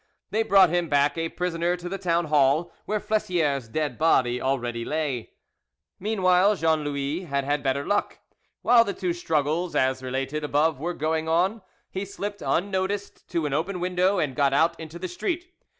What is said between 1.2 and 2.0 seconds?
prisoner to the